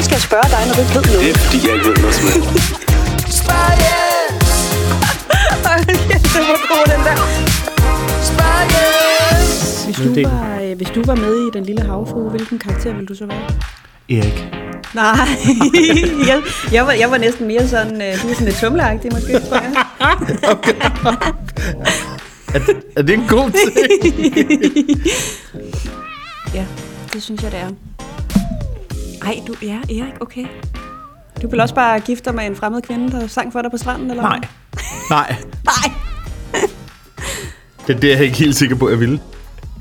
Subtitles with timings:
[0.00, 1.20] Hvorfor skal jeg spørge dig, når du ikke ved noget?
[1.20, 2.48] Det er fordi, jeg ikke ved noget som helst.
[6.34, 7.16] det var god, den der.
[9.84, 12.92] Hvis du, det- var, øh, hvis du var med i Den Lille Havfrue, hvilken karakter
[12.92, 13.42] ville du så være?
[14.10, 14.44] Erik.
[14.94, 15.28] Nej,
[16.30, 16.42] jeg,
[16.72, 19.56] jeg, var, jeg var næsten mere sådan, øh, du er sådan lidt tumleagtig måske, tror
[19.56, 19.72] jeg.
[22.54, 22.60] Er,
[22.96, 23.76] er det en god ting?
[26.54, 26.64] Ja,
[27.12, 27.89] det synes jeg, det er.
[29.24, 30.46] Ej, du, ja, Erik, okay.
[31.42, 33.76] Du vil også bare gifte dig med en fremmed kvinde, der sang for dig på
[33.76, 34.40] stranden, eller Nej.
[35.10, 35.36] Nej.
[35.64, 35.92] Nej.
[37.86, 39.20] Det er det, jeg er ikke helt sikker på, jeg ville.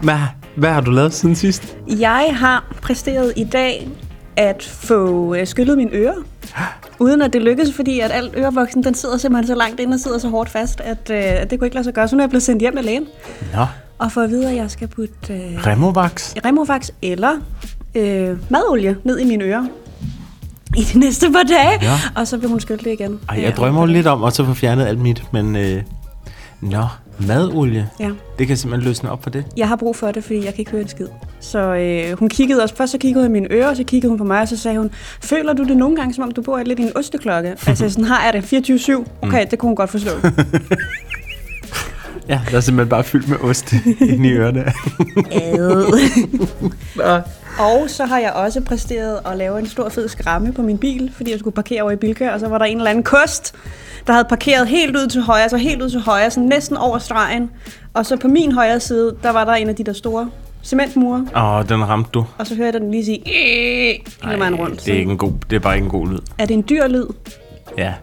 [0.01, 0.17] Hvad,
[0.55, 1.77] hvad har du lavet siden sidst?
[1.87, 3.89] Jeg har præsteret i dag
[4.35, 6.15] at få øh, skyllet mine ører.
[6.99, 9.99] Uden at det lykkes, fordi at al ørevoksen, den sidder simpelthen så langt inde og
[9.99, 12.07] sidder så hårdt fast, at, øh, at det kunne ikke lade sig gøre.
[12.07, 13.07] Så nu er jeg blevet sendt hjem med lægen,
[13.53, 13.65] Nå.
[13.97, 16.33] og for at vide, at jeg skal putte øh, Removax.
[16.45, 17.39] Removax eller
[17.95, 19.65] øh, madolie ned i mine ører
[20.77, 21.99] i de næste par dage, Ja.
[22.15, 23.19] og så vil hun skylde det igen.
[23.29, 25.55] Ej, Ja, jeg drømmer jo lidt om at så få fjernet alt mit, men...
[25.55, 25.81] Øh,
[26.61, 26.83] nå,
[27.27, 27.89] madolie.
[27.99, 28.09] Ja.
[28.39, 29.45] Det kan simpelthen løsne op for det.
[29.57, 31.07] Jeg har brug for det, fordi jeg kan ikke høre en skid.
[31.39, 34.09] Så øh, hun kiggede også, først så kiggede hun i mine ører, og så kiggede
[34.09, 36.41] hun på mig, og så sagde hun, føler du det nogle gange, som om du
[36.41, 37.49] bor lidt i en osteklokke?
[37.67, 39.05] altså sådan, har jeg det 24-7?
[39.21, 40.09] Okay, det kunne hun godt forstå.
[42.29, 44.65] Ja, der er simpelthen bare fyldt med ost inde i ørerne.
[47.59, 51.11] og så har jeg også præsteret at lave en stor fed skramme på min bil,
[51.17, 53.55] fordi jeg skulle parkere over i Bilka, og så var der en eller anden kost,
[54.07, 56.97] der havde parkeret helt ud til højre, altså helt ud til højre, sådan næsten over
[56.97, 57.51] stregen.
[57.93, 60.29] Og så på min højre side, der var der en af de der store
[60.63, 62.25] cementmure, Åh, den ramte du.
[62.37, 63.21] og så hørte jeg den lige sige,
[64.23, 64.85] hele vejen rundt.
[64.85, 66.19] det er, ikke en god, det er bare ikke en god lyd.
[66.37, 67.05] er det en dyr lyd?
[67.77, 67.93] Ja.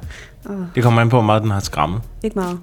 [0.75, 2.01] Det kommer an på, hvor meget den har skrammet.
[2.23, 2.59] Ikke meget.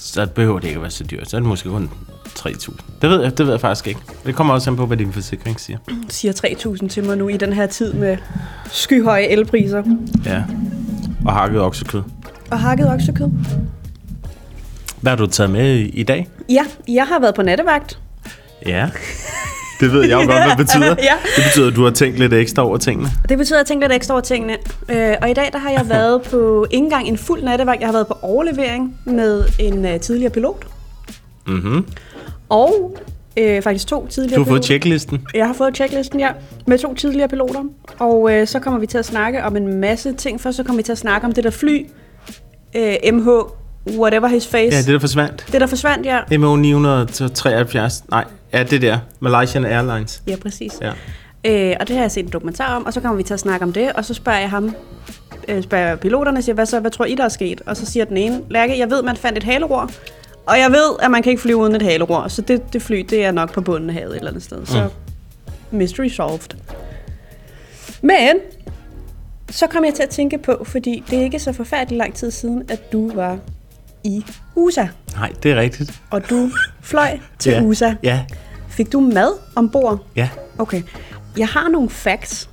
[0.00, 1.30] Så behøver det ikke at være så dyrt.
[1.30, 1.90] Så er det måske kun
[2.38, 2.76] 3.000.
[3.02, 4.00] Det ved jeg, det ved jeg faktisk ikke.
[4.26, 5.78] Det kommer også an på, hvad din forsikring siger.
[6.08, 6.32] siger
[6.82, 8.16] 3.000 til mig nu i den her tid med
[8.72, 9.82] skyhøje elpriser.
[10.26, 10.42] Ja.
[11.26, 12.02] Og hakket oksekød.
[12.50, 13.28] Og hakket oksekød.
[15.00, 16.28] Hvad har du taget med i, dag?
[16.48, 17.98] Ja, jeg har været på nattevagt.
[18.66, 18.90] Ja.
[19.80, 20.86] Det ved jeg jo godt, hvad det betyder.
[20.98, 21.12] Ja.
[21.36, 23.08] Det betyder, at du har tænkt lidt ekstra over tingene.
[23.28, 24.56] Det betyder, at jeg tænker lidt ekstra over tingene.
[24.88, 27.80] Øh, og i dag der har jeg været på ikke engang en fuld nattevagt.
[27.80, 30.66] Jeg har været på overlevering med en uh, tidligere pilot.
[31.46, 31.86] Mhm.
[32.48, 32.96] Og
[33.36, 34.66] øh, faktisk to tidligere Du har fået piloter.
[34.66, 35.26] checklisten.
[35.34, 36.28] Jeg har fået checklisten, ja,
[36.66, 37.64] med to tidligere piloter.
[37.98, 40.40] Og øh, så kommer vi til at snakke om en masse ting.
[40.40, 41.86] Først så kommer vi til at snakke om det der fly,
[42.76, 43.28] øh, MH,
[43.98, 44.76] whatever his face.
[44.76, 45.44] Ja, det der forsvandt.
[45.52, 46.38] det der forsvandt, ja.
[46.38, 48.04] MO 973.
[48.10, 48.98] Nej, ja, det der.
[49.20, 50.22] Malaysian Airlines.
[50.26, 50.72] Ja, præcis.
[50.80, 50.92] Ja.
[51.44, 53.40] Øh, og det har jeg set en dokumentar om, og så kommer vi til at
[53.40, 54.74] snakke om det, og så spørger jeg ham,
[55.48, 57.62] øh, spørger piloterne, siger, hvad så, hvad tror I, der er sket?
[57.66, 59.90] Og så siger den ene, Lærke, jeg ved, man fandt et haleror,
[60.46, 63.06] og jeg ved, at man kan ikke flyve uden et haleror, så det, det fly,
[63.10, 64.66] det er nok på bunden af havet et eller andet sted.
[64.66, 64.88] Så
[65.70, 66.56] mystery solved.
[68.02, 68.36] Men,
[69.50, 72.30] så kom jeg til at tænke på, fordi det er ikke så forfærdelig lang tid
[72.30, 73.38] siden, at du var
[74.08, 74.24] i
[74.56, 74.86] USA,
[75.16, 76.02] Nej, det er rigtigt.
[76.10, 77.62] og du fløj til ja.
[77.62, 77.94] USA.
[78.02, 78.24] Ja,
[78.68, 80.06] Fik du mad ombord?
[80.16, 80.28] ja.
[80.58, 80.82] Okay.
[81.38, 82.50] Jeg har nogle facts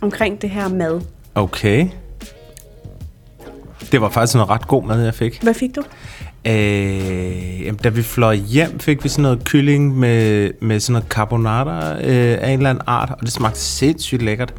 [0.00, 1.00] omkring det her mad.
[1.34, 1.88] Okay.
[3.92, 5.42] Det var faktisk noget ret god mad, jeg fik.
[5.42, 5.82] Hvad fik du?
[6.44, 11.08] Øh, jamen, da vi fløj hjem, fik vi sådan noget kylling med, med sådan noget
[11.08, 14.54] carbonara øh, af en eller anden art, og det smagte sindssygt lækkert.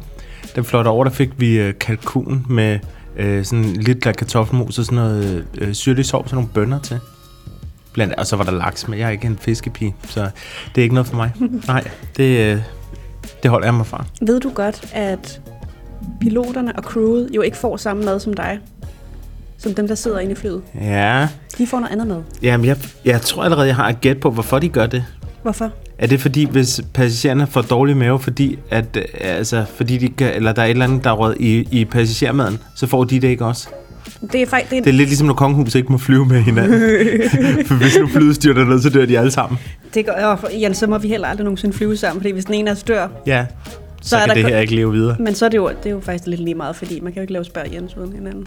[0.56, 2.78] Da vi fløj over, der fik vi øh, kalkun med
[3.20, 6.98] øh, sådan lidt af kartoffelmos og sådan noget øh, syrlig sovs og nogle bønner til.
[7.92, 10.20] Blandt, og så var der laks, men jeg er ikke en fiskepige, så
[10.74, 11.32] det er ikke noget for mig.
[11.68, 12.58] Nej, det, øh,
[13.42, 14.04] det holder jeg mig fra.
[14.22, 15.40] Ved du godt, at
[16.20, 18.58] piloterne og crewet jo ikke får samme mad som dig?
[19.58, 20.62] Som dem, der sidder inde i flyet.
[20.80, 21.28] Ja,
[21.58, 22.22] De får noget andet mad.
[22.42, 25.04] jamen jeg, jeg tror allerede, jeg har et gæt på, hvorfor de gør det.
[25.42, 25.70] Hvorfor?
[25.98, 30.34] Er det fordi, hvis passagererne får dårlig mave, fordi, at, øh, altså, fordi de kan,
[30.34, 33.28] eller der er et eller andet, der er i, i passagermaden, så får de det
[33.28, 33.68] ikke også?
[34.32, 34.70] Det er faktisk...
[34.70, 36.80] Det, Det er lidt ligesom, når kongehuset ikke må flyve med hinanden.
[37.66, 39.58] For hvis nu flyet styrter ned, så dør de alle sammen.
[39.94, 42.54] det går, åh, Jan, så må vi heller aldrig nogensinde flyve sammen, fordi hvis den
[42.54, 43.46] ene af os dør, Ja,
[44.02, 45.16] så, så er kan der det her ikke leve videre.
[45.20, 47.20] men så er det jo, det er jo faktisk lidt lige meget, fordi man kan
[47.20, 48.46] jo ikke lave spørg Jens uden hinanden.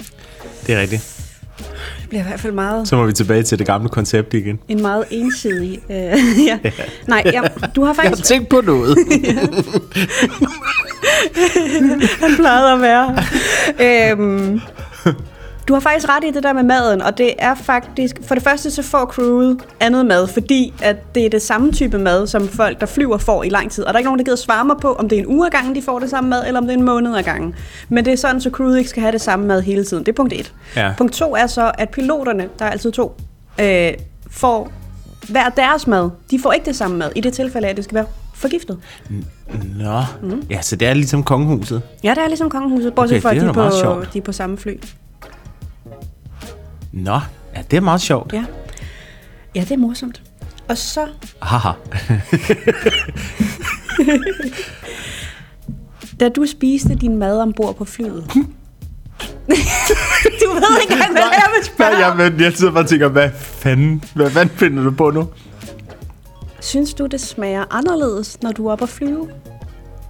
[0.68, 1.23] Det er rigtigt.
[1.57, 4.59] Det bliver i hvert fald meget, Så må vi tilbage til det gamle koncept igen.
[4.67, 5.79] en meget ensidig...
[5.89, 5.95] Øh,
[6.47, 6.59] ja.
[7.07, 7.41] Nej, ja,
[7.75, 8.27] du har Jeg har faktisk...
[8.27, 8.97] tænkt på noget.
[12.21, 13.17] Han plejede at være.
[14.11, 14.61] øhm,
[15.68, 18.19] du har faktisk ret i det der med maden, og det er faktisk...
[18.27, 21.98] For det første så får crewet andet mad, fordi at det er det samme type
[21.98, 23.83] mad, som folk, der flyver, får i lang tid.
[23.83, 25.45] Og der er ikke nogen, der gider svare mig på, om det er en uge
[25.45, 27.56] ad gangen, de får det samme mad, eller om det er en måned ad gangen.
[27.89, 30.04] Men det er sådan, så crewet ikke skal have det samme mad hele tiden.
[30.04, 30.54] Det er punkt 1.
[30.75, 30.94] Ja.
[30.98, 33.15] Punkt 2 er så, at piloterne, der er altid to,
[33.62, 33.94] øh,
[34.31, 34.71] får
[35.30, 36.10] hver deres mad.
[36.31, 38.77] De får ikke det samme mad, i det tilfælde at det skal være forgiftet.
[39.75, 40.44] Nå, mm.
[40.50, 41.81] ja, så det er ligesom kongehuset.
[42.04, 44.31] Ja, det er ligesom kongehuset, bortset Okay, fra, at de er på, de er på
[44.31, 44.77] samme fly.
[46.94, 47.19] Nå,
[47.56, 48.34] ja, det er meget sjovt.
[48.34, 48.45] Ja.
[49.56, 50.22] ja, det er morsomt.
[50.69, 51.07] Og så,
[51.42, 51.69] Haha.
[56.19, 58.31] da du spiste din mad ombord på flyet.
[58.34, 58.40] du
[60.54, 62.18] ved ikke engang, hvad jeg vil spørge Ja, om.
[62.18, 65.28] men jeg sidder bare og tænker, hvad fanden, hvad fanden finder du på nu?
[66.62, 69.30] Synes du, det smager anderledes, når du er oppe at flyve,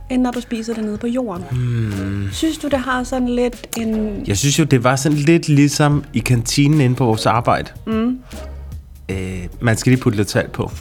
[0.09, 1.43] end når du spiser det nede på jorden?
[1.51, 2.27] Hmm.
[2.31, 4.23] Synes du, det har sådan lidt en...
[4.27, 7.69] Jeg synes jo, det var sådan lidt ligesom i kantinen inde på vores arbejde.
[7.87, 8.19] Mm.
[9.09, 10.71] Øh, man skal lige putte lidt salt på.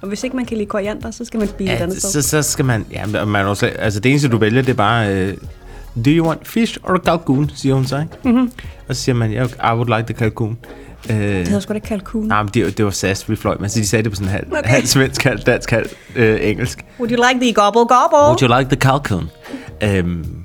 [0.00, 2.22] Og hvis ikke man kan lide koriander, så skal man spise et Ja, andet sted.
[2.22, 2.86] så, så skal man...
[2.90, 5.14] Ja, man også, altså det eneste, du vælger, det er bare...
[5.14, 5.36] Øh,
[6.04, 8.10] Do you want fish or kalkun, siger hun så, ikke?
[8.24, 8.52] Mm-hmm.
[8.88, 10.58] Og så siger man, yeah, I would like the kalkun.
[11.10, 12.26] Øh, Det hedder sgu da ikke kalkun.
[12.26, 14.28] nej, men det, det var SAS, vi fløj, men så de sagde det på sådan
[14.28, 14.68] halv, Okay.
[14.70, 16.84] halv svensk, halv dansk, halv øh, engelsk.
[17.00, 18.18] Would you like the gobble gobble?
[18.18, 19.30] Would you like the kalkun?
[19.82, 20.44] Øhm,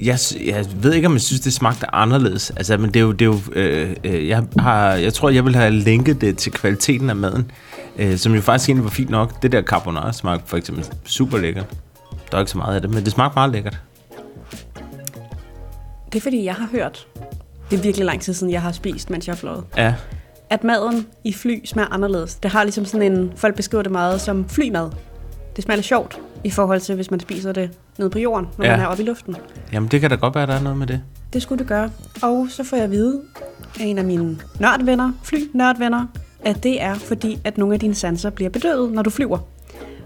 [0.00, 2.50] jeg, jeg ved ikke, om jeg synes, det smagte anderledes.
[2.56, 3.12] Altså, men det er jo...
[3.12, 6.52] Det er jo øh, øh, jeg, har, jeg tror, jeg vil have linket det til
[6.52, 7.50] kvaliteten af maden,
[7.98, 9.42] øh, som jo faktisk egentlig var fint nok.
[9.42, 11.66] Det der carbonara smagte for eksempel super lækkert.
[12.30, 13.78] Der er ikke så meget af det, men det smagte meget lækkert.
[16.12, 17.06] Det er fordi, jeg har hørt,
[17.70, 19.94] det er virkelig lang tid siden, jeg har spist, mens jeg har fløjet, Ja,
[20.50, 22.34] at maden i fly smager anderledes.
[22.34, 24.90] Det har ligesom sådan en, folk beskriver det meget som flymad.
[25.56, 28.64] Det smager lidt sjovt i forhold til, hvis man spiser det nede på jorden, når
[28.64, 28.70] Ja.
[28.70, 29.36] man er oppe i luften.
[29.72, 31.00] jamen det kan da godt være, der er noget med det.
[31.32, 31.90] Det skulle det gøre.
[32.22, 33.20] Og så får jeg at vide
[33.80, 36.06] af en af mine nørdvenner, fly-nørdvenner,
[36.44, 39.38] at det er fordi, at nogle af dine sanser bliver bedøvet, når du flyver.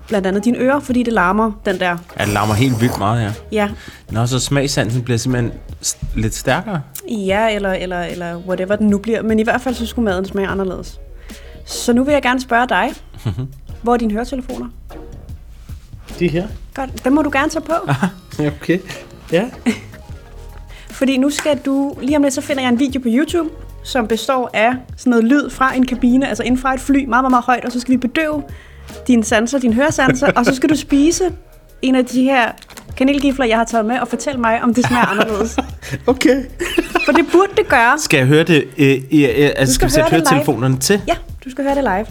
[0.08, 1.96] Blandt andet dine ører, fordi det larmer den der.
[2.18, 3.32] Ja, det larmer helt vildt meget, ja.
[3.52, 3.68] Ja,
[4.10, 5.52] Nå, så smagssansen bliver simpelthen
[6.14, 6.80] lidt stærkere.
[7.08, 9.22] ja eller, eller, eller whatever den nu bliver.
[9.22, 11.00] Men i hvert fald så skulle maden smage anderledes.
[11.66, 12.92] Så nu vil jeg gerne spørge dig,
[13.82, 14.66] hvor er dine høretelefoner?
[16.18, 16.46] De her?
[16.74, 17.72] Godt, dem må du gerne tage på.
[18.46, 18.78] Okay.
[19.32, 19.44] Ja.
[20.90, 23.48] Fordi nu skal du, lige om lidt, så finder jeg en video på YouTube,
[23.84, 27.08] som består af sådan noget lyd fra en kabine, altså inden fra et fly, meget,
[27.08, 28.42] meget, meget højt, og så skal vi bedøve
[29.06, 31.24] dine sanser, dine høresanser, og så skal du spise
[31.82, 32.52] en af de her
[32.96, 35.56] kanelgifler, jeg har taget med, og fortælle mig, om det smager anderledes.
[36.06, 36.44] Okay.
[37.04, 37.98] For det burde det gøre.
[37.98, 38.64] Skal jeg høre det?
[38.78, 41.00] Øh, i, øh, altså, skal skal vi sætte høretelefonerne til?
[41.08, 41.14] Ja,
[41.44, 42.06] du skal høre det live.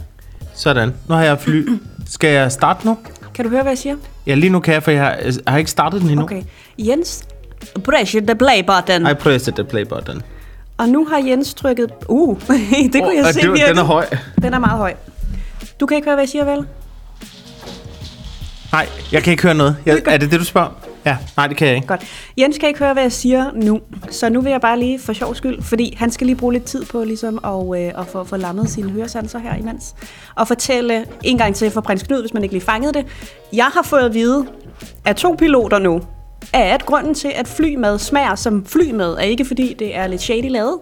[0.53, 0.94] Sådan.
[1.09, 1.69] Nu har jeg fly.
[2.09, 2.97] Skal jeg starte nu?
[3.33, 3.95] Kan du høre, hvad jeg siger?
[4.27, 6.24] Ja, lige nu kan jeg, for jeg har, jeg har ikke startet den endnu.
[6.24, 6.41] Okay.
[6.77, 7.24] Jens,
[7.83, 9.12] press the play button.
[9.12, 10.21] I pressed the play button.
[10.77, 11.91] Og nu har Jens trykket...
[12.07, 12.39] Uh,
[12.94, 13.68] det kunne jeg og se det, virkelig.
[13.68, 14.06] Den er høj.
[14.41, 14.94] Den er meget høj.
[15.83, 16.68] Du kan ikke høre, hvad jeg siger, vel?
[18.71, 19.77] Nej, jeg kan ikke høre noget.
[19.85, 20.68] Jeg, er det det, du spørger?
[20.68, 20.74] om?
[21.06, 21.88] Ja, nej, det kan jeg ikke.
[21.88, 22.01] Godt.
[22.38, 25.13] Jens kan ikke høre, hvad jeg siger nu, så nu vil jeg bare lige for
[25.13, 28.24] sjov skyld, fordi han skal lige bruge lidt tid på ligesom at, øh, at få,
[28.24, 29.95] få lammet sine høresanser her imens.
[30.35, 33.06] Og fortælle en gang til for prins Knud, hvis man ikke lige fangede det.
[33.53, 34.47] Jeg har fået at vide
[35.06, 36.01] af to piloter nu,
[36.53, 40.50] at grunden til, at flymad smager som flymad, er ikke fordi det er lidt shady
[40.50, 40.77] lavet,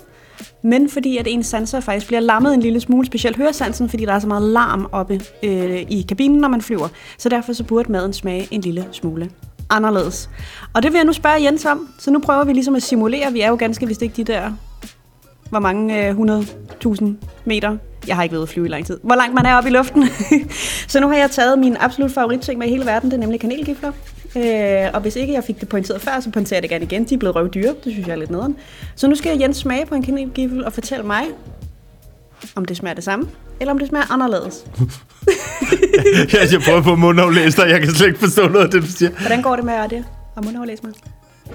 [0.62, 4.14] men fordi at ens sanser faktisk bliver lammet en lille smule, specielt høresansen, fordi der
[4.14, 6.88] er så meget larm oppe øh, i kabinen, når man flyver.
[7.18, 9.30] Så derfor så burde maden smage en lille smule
[9.70, 10.30] anderledes.
[10.74, 13.32] Og det vil jeg nu spørge Jens om, så nu prøver vi ligesom at simulere,
[13.32, 14.52] vi er jo ganske vist ikke de der,
[15.50, 17.06] hvor mange øh, 100.000
[17.46, 17.78] meter,
[18.08, 19.74] jeg har ikke været at flyve i lang tid, hvor langt man er oppe i
[19.74, 20.08] luften.
[20.88, 23.40] så nu har jeg taget min absolut favoritting med i hele verden, det er nemlig
[23.40, 23.92] kanelgifler.
[24.36, 27.04] Øh, og hvis ikke jeg fik det pointeret før, så pointerer jeg det gerne igen.
[27.04, 28.56] De er blevet røvdyre, det synes jeg er lidt nederen.
[28.96, 31.24] Så nu skal Jens smage på en kanelgifle og fortælle mig,
[32.56, 33.28] om det smager det samme,
[33.60, 34.66] eller om det smager anderledes.
[36.34, 38.88] jeg, jeg prøver på mundaflæse dig, jeg kan slet ikke forstå noget af det, du
[38.88, 39.12] siger.
[39.12, 40.06] Hvordan går det med det?
[40.36, 40.94] Og mundaflæse mig?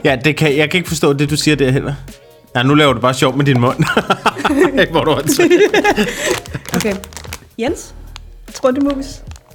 [0.05, 1.95] Ja, det kan, jeg kan ikke forstå det, du siger der heller.
[2.57, 3.77] Ja, nu laver du bare sjov med din mund.
[4.91, 5.11] Hvor du
[6.77, 6.95] Okay.
[7.59, 7.95] Jens,
[8.55, 9.07] trundemus,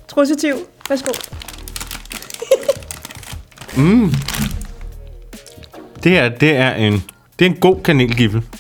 [0.08, 0.56] trusitiv,
[0.90, 1.12] værsgo.
[6.04, 6.94] Det her, det er en,
[7.40, 8.44] det er en god kanelgiffel.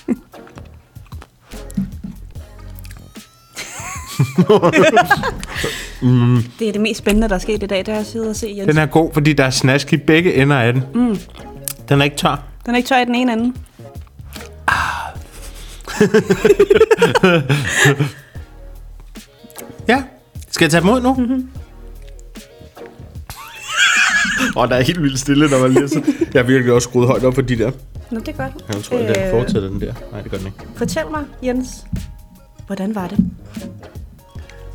[6.59, 8.35] Det er det mest spændende, der er sket i dag, det er at sidde og
[8.35, 8.67] se Jens.
[8.67, 10.83] Den er god, fordi der er snask i begge ender af den.
[10.93, 11.17] Mm.
[11.89, 12.43] Den er ikke tør.
[12.65, 13.53] Den er ikke tør i den ene ende.
[19.87, 20.03] Ja.
[20.51, 21.13] Skal jeg tage dem ud nu?
[21.13, 21.49] Mm-hmm.
[24.55, 26.01] Og der er helt vildt stille, når man læser.
[26.33, 27.71] Jeg har virkelig også skruet højt op for de der.
[28.11, 28.51] Nå, det er godt.
[28.73, 29.93] Jeg tror, at den fortsætter den der.
[30.11, 30.57] Nej, det gør den ikke.
[30.75, 31.69] Fortæl mig, Jens,
[32.67, 33.17] hvordan var det?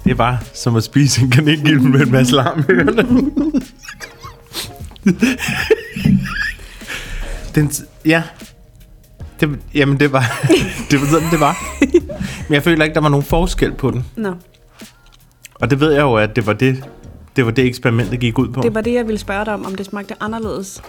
[0.05, 2.65] Det var som at spise en kanelgiffel med en masse larm.
[7.55, 7.71] Den,
[8.05, 8.23] ja.
[9.41, 10.25] Det, jamen, det var,
[10.91, 11.57] det var sådan, det var.
[12.49, 14.05] Men jeg føler ikke, der var nogen forskel på den.
[14.17, 14.33] Nå,
[15.55, 16.85] Og det ved jeg jo, at det var det,
[17.37, 18.63] det, var det eksperimentet gik ud på.
[18.63, 20.83] Det var det, jeg ville spørge dig om, om det smagte anderledes.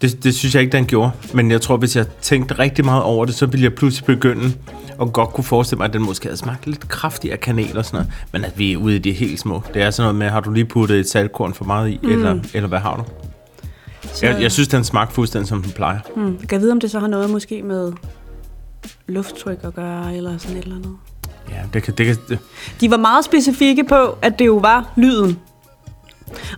[0.00, 1.10] Det, det synes jeg ikke, den gjorde.
[1.34, 4.52] Men jeg tror, hvis jeg tænkte rigtig meget over det, så ville jeg pludselig begynde
[4.98, 7.84] og godt kunne forestille mig, at den måske havde smagt lidt kraftig af kanel og
[7.84, 8.12] sådan noget.
[8.32, 9.62] Men at vi er ude i de helt små.
[9.74, 12.10] Det er sådan noget med, har du lige puttet et saltkorn for meget i, mm.
[12.10, 13.02] eller, eller hvad har du?
[14.12, 15.98] Så, Jeg, jeg synes, den smagte fuldstændig, som den plejer.
[16.16, 17.92] hmm, jeg kan vide, om det så har noget måske med
[19.06, 20.96] lufttryk at gøre, eller sådan et eller andet.
[21.50, 21.94] Ja, det kan...
[21.94, 22.38] Det kan det,
[22.80, 25.38] De var meget specifikke på, at det jo var lyden.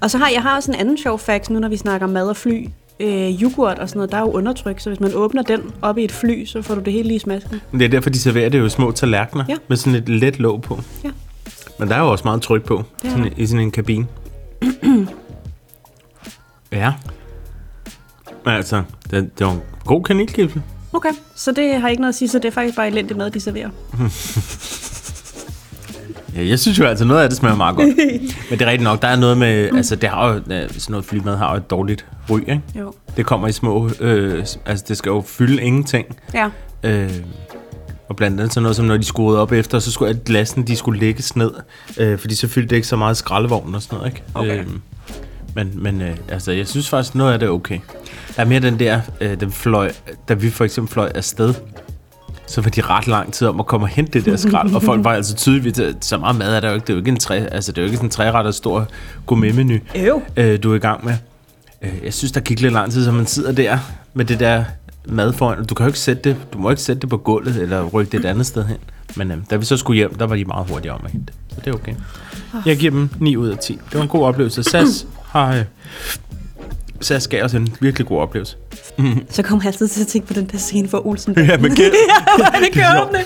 [0.03, 2.29] Og så har jeg har også en anden sjov fact, nu når vi snakker mad
[2.29, 2.69] og fly.
[3.01, 5.99] Øh, yoghurt og sådan noget, der er jo undertryk, så hvis man åbner den op
[5.99, 7.61] i et fly, så får du det hele lige i smasken.
[7.73, 9.57] det er derfor, de serverer det jo i små tallerkener, Ja.
[9.69, 10.81] med sådan et let låg på.
[11.05, 11.11] Ja.
[11.79, 14.07] Men der er jo også meget tryk på, er sådan, i sådan en kabine.
[16.73, 16.93] ja.
[18.45, 20.63] Men altså, det, det var en god kanelkipsel.
[20.93, 23.31] Okay, så det har ikke noget at sige, så det er faktisk bare elendig mad,
[23.31, 23.71] de serverer.
[26.35, 27.89] Ja, jeg synes jo altså, noget af det smager meget godt.
[28.51, 30.71] Men det er rigtigt nok, der er noget med, altså det har jo, øh, sådan
[30.89, 32.61] noget flymad har jo et dårligt ry, ikke?
[32.79, 32.93] Jo.
[33.17, 36.07] Det kommer i små, øh, altså det skal jo fylde ingenting.
[36.35, 36.49] Ja.
[36.83, 37.11] Øh,
[38.09, 40.67] og blandt andet sådan noget som, når de skruede op efter, så skulle at glassen,
[40.67, 41.51] de skulle lægges ned.
[41.99, 44.23] Øh, fordi så fyldte det ikke så meget skraldevogn og sådan noget, ikke?
[44.35, 44.59] Okay.
[44.59, 44.67] Øh,
[45.55, 47.79] men men øh, altså, jeg synes faktisk, noget af det er okay.
[48.37, 49.93] Der er mere den der, øh, den fløj,
[50.29, 51.55] da vi for eksempel fløj afsted,
[52.47, 54.75] så var de ret lang tid om at komme og hente det der skrald.
[54.75, 56.85] og folk var altså tydeligt, at så meget mad er der jo ikke.
[56.85, 58.89] Det er jo ikke en tre, altså det er jo ikke sådan en træretter stor
[59.27, 59.79] gourmetmenu,
[60.37, 61.15] øh, du er i gang med.
[61.83, 63.79] Øh, jeg synes, der gik lidt lang tid, så man sidder der
[64.15, 64.65] med det der
[65.05, 65.65] mad foran.
[65.65, 68.13] Du kan jo ikke sætte det, du må ikke sætte det på gulvet, eller rykke
[68.13, 68.77] det et andet sted hen.
[69.17, 71.33] Men øh, da vi så skulle hjem, der var de meget hurtige om at hente.
[71.49, 71.95] Så det er okay.
[72.67, 73.73] Jeg giver dem 9 ud af 10.
[73.73, 74.63] Det var en god oplevelse.
[74.63, 75.55] SAS har...
[75.55, 75.65] Øh,
[77.01, 78.57] SAS gav os en virkelig god oplevelse.
[79.31, 81.35] Så kommer jeg altid til at tænke på den der scene for Olsen.
[81.49, 81.91] Ja, men gæt.
[82.65, 83.19] det kan åbne.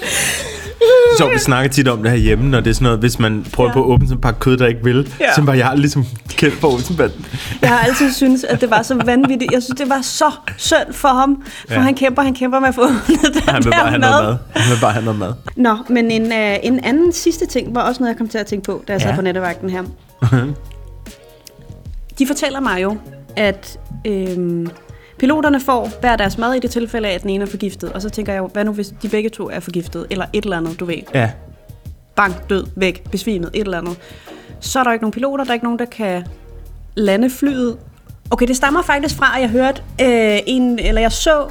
[1.18, 3.46] Så vi snakker tit om det her hjemme, når det er sådan noget, hvis man
[3.52, 3.74] prøver Ja.
[3.74, 5.34] på at åbne sådan en pakke kød, der ikke vil, Ja.
[5.34, 7.26] så var jeg ligesom kendt for Olsenbanden.
[7.62, 9.52] Jeg har altid syntes, at det var så vanvittigt.
[9.52, 11.42] Jeg synes, det var så synd for ham.
[11.68, 11.80] For Ja.
[11.80, 14.24] han kæmper, han kæmper med at få åbnet den Han vil der bare have noget
[14.24, 14.36] mad.
[14.62, 15.32] Han vil bare have noget mad.
[15.56, 18.46] Nå, men en, uh, en anden sidste ting var også noget, jeg kom til at
[18.46, 19.04] tænke på, da jeg ja.
[19.04, 19.16] sad Ja.
[19.16, 19.82] på nattevagten her.
[22.18, 22.96] De fortæller mig jo,
[23.36, 24.70] at øhm,
[25.18, 27.92] piloterne får hver deres mad i det tilfælde af, at den ene er forgiftet.
[27.92, 30.06] Og så tænker jeg jo, hvad nu hvis de begge to er forgiftet?
[30.10, 30.96] Eller et eller andet, du ved.
[31.14, 31.30] Ja.
[32.16, 33.96] Bang, død, væk, besvimet, et eller andet.
[34.60, 36.26] Så er der ikke nogen piloter, der er ikke nogen, der kan
[36.94, 37.78] lande flyet.
[38.30, 41.48] Okay, det stammer faktisk fra, at jeg hørte øh, en, eller jeg så,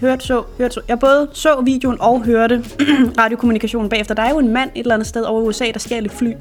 [0.00, 0.80] hørte, så, hørte, så.
[0.88, 2.64] Jeg både så videoen og hørte
[3.20, 4.14] radiokommunikationen bagefter.
[4.14, 6.12] Der er jo en mand et eller andet sted over i USA, der stjal et
[6.12, 6.32] fly.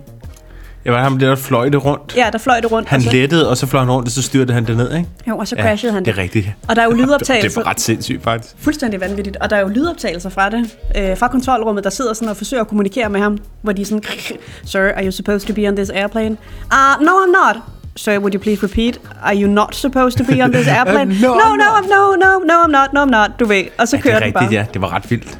[0.87, 2.13] Jeg var ham der, der fløj det rundt.
[2.17, 2.89] Ja, der fløj det rundt.
[2.89, 4.95] Han og så, lettede, og så fløj han rundt, og så styrte han det ned,
[4.97, 5.09] ikke?
[5.27, 6.49] jo, og så crashede han det er rigtigt.
[6.67, 7.61] Og der er jo Det lydoptagelser.
[7.61, 8.55] var ret sindssygt, faktisk.
[8.59, 9.37] Fuldstændig vanvittigt.
[9.37, 10.77] Og der er jo lydoptagelser fra det.
[10.97, 13.37] Øh, fra kontrolrummet, der sidder sådan og forsøger at kommunikere med ham.
[13.61, 14.03] Hvor de er sådan,
[14.65, 16.31] Sir, are you supposed to be on this airplane?
[16.71, 17.61] Uh, no, I'm not.
[17.95, 18.99] Sir, would you please repeat?
[19.23, 21.05] Are you not supposed to be on this airplane?
[21.21, 21.63] No, no, I'm no.
[21.77, 23.31] I'm, no, no, no, I'm not, no, I'm not.
[23.39, 23.63] Du ved.
[23.77, 24.51] Og så Ja, det kører er den rigtigt, bare.
[24.51, 24.65] ja.
[24.73, 25.39] Det var ret vildt.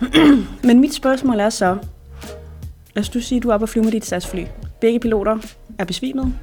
[0.68, 1.76] Men mit spørgsmål er så,
[2.94, 4.44] lad os du sige, at du er oppe og flyve med dit SAS-fly.
[4.80, 5.38] Begge piloter
[5.78, 6.34] er besvimet.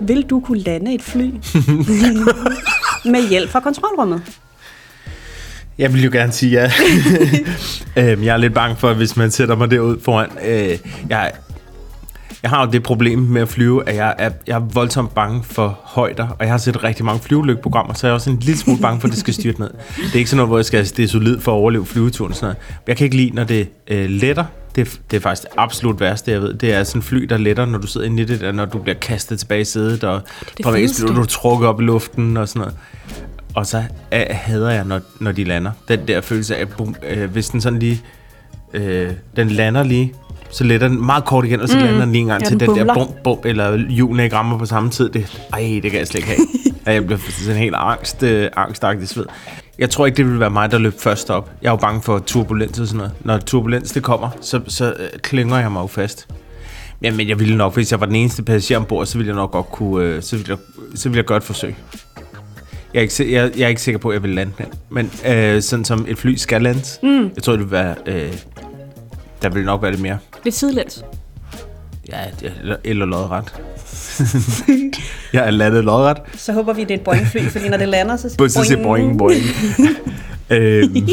[0.00, 1.30] Vil du kunne lande et fly
[3.12, 4.22] med hjælp fra kontrolrummet?
[5.78, 6.70] Jeg vil jo gerne sige ja.
[8.12, 10.30] øhm, jeg er lidt bange for, hvis man sætter mig derud foran.
[10.44, 11.32] Øh, jeg,
[12.42, 15.42] jeg har jo det problem med at flyve, at jeg er, jeg er voldsomt bange
[15.42, 18.58] for højder, og jeg har set rigtig mange flyvelykprogrammer, så jeg er også en lille
[18.58, 19.70] smule bange for, at det skal styrte ned.
[19.96, 22.34] Det er ikke sådan noget, hvor jeg skal, det er solid for at overleve flyveturen
[22.34, 22.56] sådan noget.
[22.86, 24.44] Jeg kan ikke lide, når det øh, letter.
[24.74, 26.54] Det, er- det er faktisk det absolut værste, jeg ved.
[26.54, 28.64] Det er sådan en fly, der letter, når du sidder inde i det, der, når
[28.64, 30.20] du bliver kastet tilbage i sædet, og
[30.56, 32.74] det bliver du trukket op i luften og sådan noget.
[33.54, 33.82] Og så
[34.14, 35.70] øh, hader jeg, når, når de lander.
[35.88, 38.02] Den der følelse af, bum, øh, hvis den sådan lige...
[38.74, 40.14] Øh, den lander lige,
[40.50, 41.82] så letter den meget kort igen, og så mm.
[41.84, 44.36] lander den lige en gang Ja, til den den, der bum, bum, eller hjulene ikke
[44.36, 45.08] rammer på samme tid.
[45.08, 46.38] Det, ej, det kan jeg slet ikke have.
[46.94, 49.24] Jeg bliver sådan helt angst, øh, angstagtig sved.
[49.80, 51.50] Jeg tror ikke, det vil være mig, der løb først op.
[51.62, 53.12] Jeg er jo bange for turbulens og sådan noget.
[53.20, 56.28] Når turbulens det kommer, så, så øh, klynger jeg mig jo fast.
[57.02, 59.36] Ja, men jeg ville nok, hvis jeg var den eneste passager ombord, så ville jeg
[59.36, 60.58] nok godt kunne, øh, så, ville jeg,
[60.98, 61.76] så ville jeg gøre et forsøg.
[62.94, 64.66] Jeg er ikke, jeg, jeg er ikke sikker på, at jeg vil lande den.
[64.90, 67.30] Men øh, sådan som et fly skal lande, mm.
[67.34, 68.32] jeg tror, det vil være, øh,
[69.42, 70.18] der vil nok være lidt mere.
[70.44, 71.04] Lidt sidelæns.
[72.08, 73.54] Ja, det- eller, eller lodret.
[75.32, 76.18] jeg er landet lodret.
[76.36, 78.82] Så håber vi, det er et Boeing-fly, fordi når det lander, så På så siger
[78.82, 79.42] boing, boing.
[80.50, 80.94] øhm,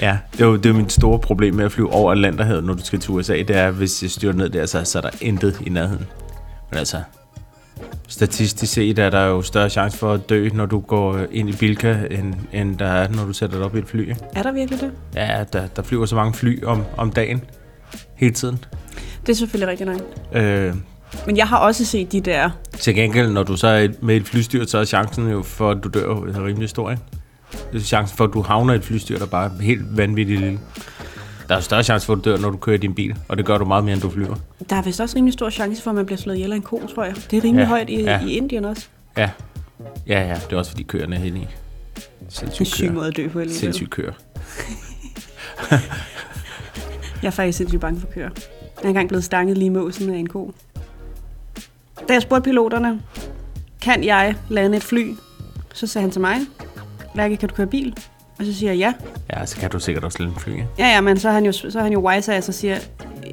[0.00, 2.64] ja, det er jo det er jo mit store problem med at flyve over Atlanterhavet,
[2.64, 3.32] når du skal til USA.
[3.32, 6.06] Det er, hvis jeg styrer ned der, så, så er der intet i nærheden.
[6.70, 6.96] Men altså,
[8.08, 11.52] statistisk set er der jo større chance for at dø, når du går ind i
[11.52, 14.00] Bilka, end, end der er, når du sætter dig op i et fly.
[14.00, 14.16] ikke?
[14.34, 14.90] Er der virkelig det?
[15.14, 17.44] Ja, der, der flyver så mange fly om, om dagen.
[18.14, 18.64] hele tiden.
[19.26, 20.00] Det er selvfølgelig rigtigt nok.
[20.42, 20.74] Øh,
[21.26, 22.50] Men jeg har også set de der...
[22.78, 25.70] til gengæld, når du så er med i et flystyr, så er chancen jo for,
[25.70, 27.02] at du dør jo rimelig stor, ikke?
[27.72, 30.40] Det er chancen for, at du havner i et flystyr, der bare er helt vanvittigt
[30.40, 30.60] lille.
[31.48, 33.36] Der er større chance for, at du dør, når du kører i din bil, og
[33.36, 34.34] det gør du meget mere, end du flyver.
[34.70, 36.62] Der er vist også rimelig stor chance for, at man bliver slået ihjel af en
[36.62, 37.14] ko, tror jeg.
[37.30, 38.20] Det er rimelig Ja, højt i, ja.
[38.26, 38.86] i Indien også.
[39.16, 39.30] Ja,
[40.06, 40.34] ja, ja.
[40.34, 41.20] Det er også, fordi køerne er.
[41.20, 41.46] Det er
[42.28, 42.92] Sindssygt syg køer.
[42.92, 43.60] måde at dø på alligevel.
[43.60, 44.12] Sindssygt køer.
[47.22, 48.28] Jeg er faktisk sindssygt bange for køer.
[48.76, 50.54] Jeg er engang blevet stanget lige i måsen af en ko.
[52.08, 53.00] Da jeg spurgte piloterne,
[53.82, 55.14] kan jeg lande et fly?
[55.74, 56.36] Så sagde han til mig,
[57.14, 57.96] Lærke, kan du køre bil?
[58.38, 58.92] Og så siger jeg ja.
[59.36, 60.66] Ja, så kan du sikkert også lade en fly, ikke?
[60.78, 62.74] Ja, ja, men så er han jo, så er han jo wise af, så siger
[62.74, 62.82] jeg,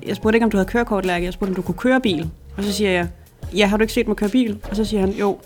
[0.08, 1.26] jeg spurgte ikke, om du havde kørekort, Lærke.
[1.26, 2.30] Jeg spurgte, om du kunne køre bil.
[2.58, 3.08] Og så siger jeg,
[3.56, 4.58] ja, har du ikke set mig køre bil?
[4.70, 5.38] Og så siger han, jo.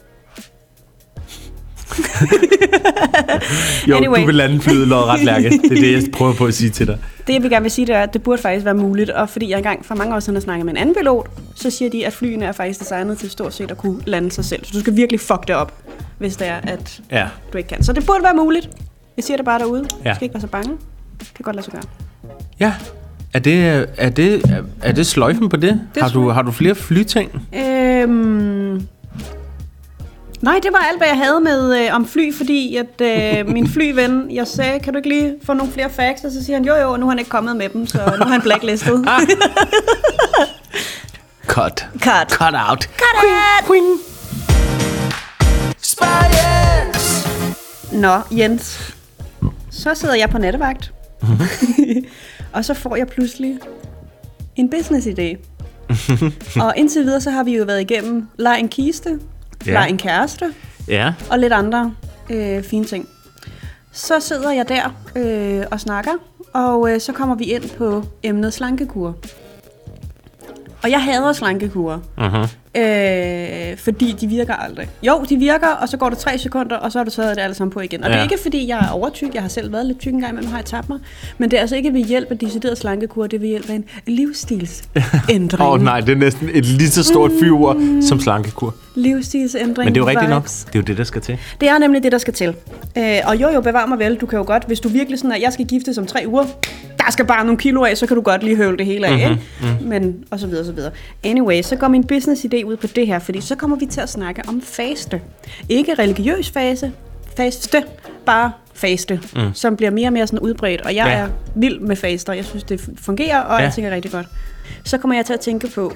[3.88, 4.22] Jo, Anyway.
[4.22, 5.50] du vil lande flyet ret lærke.
[5.50, 6.98] Det er det, jeg prøver på at sige til dig.
[7.28, 9.10] Det, jeg vil gerne vil sige, det er, at det burde faktisk være muligt.
[9.10, 11.70] Og fordi jeg engang for mange år siden har snakket med en anden pilot, så
[11.70, 14.66] siger de, at flyene er faktisk designet til stort set at kunne lande sig selv.
[14.66, 15.74] Så du skal virkelig fuck det op,
[16.18, 17.84] hvis det er, at Ja, du ikke kan.
[17.84, 18.70] Så det burde være muligt.
[19.18, 19.86] Jeg siger det bare derude.
[20.06, 20.10] Ja.
[20.10, 20.72] Du skal ikke være så bange.
[21.20, 21.84] Det kan godt lade sig gøre.
[22.60, 22.74] ja.
[23.34, 25.82] Er det, er det, er det sløjfen på det?
[25.96, 27.48] Det har, du, har du flere flyting?
[27.56, 28.61] Øhm...
[30.41, 33.67] Nej, det var alt, hvad jeg havde med øh, om fly, fordi at øh, min
[33.67, 36.24] flyven, jeg sagde, kan du ikke lige få nogle flere facts?
[36.24, 38.25] Og så siger han, jo jo, nu er han ikke kommet med dem, så nu
[38.25, 39.05] er han blacklistet.
[41.45, 41.88] Cut.
[42.00, 42.31] Cut.
[42.31, 42.83] Cut out.
[42.83, 43.67] Cut it!
[47.91, 48.93] Nå, Jens.
[49.69, 50.93] Så sidder jeg på nattevagt.
[52.53, 53.60] og så får jeg pludselig
[54.55, 55.38] en business-idé.
[56.65, 59.19] og indtil videre, så har vi jo været igennem leg en kiste,
[59.65, 59.72] Ja.
[59.74, 60.46] leg en kæreste
[60.88, 61.13] Ja.
[61.30, 61.94] og lidt andre
[62.30, 63.08] øh, fine ting.
[63.91, 66.12] Så sidder jeg der øh, og snakker,
[66.53, 69.15] og øh, så kommer vi ind på emnet slankekur.
[70.84, 72.01] Og jeg hader slankekur.
[72.18, 72.48] Uh-huh.
[72.77, 74.88] Øh, fordi de virker aldrig.
[75.03, 77.44] Jo, de virker, og så går der tre sekunder, og så har du taget det
[77.44, 78.03] alle sammen på igen.
[78.03, 78.14] Og ja.
[78.14, 79.34] det er ikke, fordi jeg er overtyk.
[79.34, 81.00] Jeg har selv været lidt tyk en gang, men nu har jeg tabt mig.
[81.38, 83.74] Men det er altså ikke ved hjælp af decideret slankekur, det er ved hjælp af
[83.74, 85.62] en livsstilsændring.
[85.62, 88.01] Åh oh, nej, det er næsten et lige så stort fyver mm.
[88.01, 88.75] som slankekur.
[88.96, 89.86] Livsstilsændring.
[89.86, 90.44] Men det er jo rigtigt nok.
[90.44, 91.38] Det er jo det, der skal til.
[91.62, 92.55] Det er nemlig det, der skal til.
[92.98, 94.16] Øh, og jo, jo, bevar mig vel.
[94.16, 96.44] Du kan jo godt, hvis du virkelig sådan, at jeg skal giftes om tre uger,
[96.98, 99.12] der skal bare nogle kilo af, så kan du godt lige høvle det hele af,
[99.12, 99.42] Mhm, ikke?
[99.62, 99.88] Mm-hmm.
[99.90, 100.92] Men, og så videre, og så videre.
[101.24, 104.01] Anyway, så går min business idé ud på det her, fordi så kommer vi til
[104.01, 105.21] at snakke om faste.
[105.69, 106.91] Ikke religiøs fase,
[107.37, 107.83] faste,
[108.25, 109.53] bare faste, mm.
[109.53, 110.81] som bliver mere og mere sådan udbredt.
[110.81, 111.13] Og jeg Ja.
[111.13, 112.33] er vild med faster.
[112.33, 113.55] Jeg synes, det fungerer, og Ja.
[113.57, 113.63] ja.
[113.63, 114.27] jeg tænker rigtig godt.
[114.85, 115.93] Så kommer jeg til at tænke på,